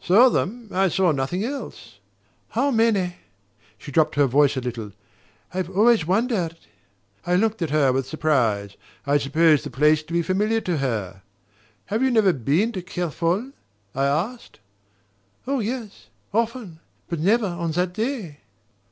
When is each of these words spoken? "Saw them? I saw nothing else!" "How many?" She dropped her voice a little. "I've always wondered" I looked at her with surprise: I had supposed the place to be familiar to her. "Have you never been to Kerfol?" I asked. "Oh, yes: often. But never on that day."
"Saw 0.00 0.28
them? 0.28 0.68
I 0.70 0.86
saw 0.86 1.10
nothing 1.10 1.42
else!" 1.42 1.98
"How 2.50 2.70
many?" 2.70 3.16
She 3.76 3.90
dropped 3.90 4.14
her 4.14 4.26
voice 4.26 4.56
a 4.56 4.60
little. 4.60 4.92
"I've 5.52 5.68
always 5.68 6.06
wondered" 6.06 6.56
I 7.26 7.34
looked 7.34 7.60
at 7.60 7.70
her 7.70 7.92
with 7.92 8.06
surprise: 8.06 8.76
I 9.04 9.14
had 9.14 9.22
supposed 9.22 9.64
the 9.64 9.70
place 9.70 10.04
to 10.04 10.12
be 10.12 10.22
familiar 10.22 10.60
to 10.60 10.76
her. 10.76 11.22
"Have 11.86 12.04
you 12.04 12.12
never 12.12 12.32
been 12.32 12.70
to 12.70 12.82
Kerfol?" 12.82 13.50
I 13.92 14.04
asked. 14.04 14.60
"Oh, 15.44 15.58
yes: 15.58 16.06
often. 16.32 16.78
But 17.08 17.18
never 17.18 17.46
on 17.48 17.72
that 17.72 17.92
day." 17.92 18.38